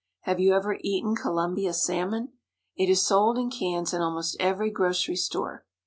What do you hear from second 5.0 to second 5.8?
store.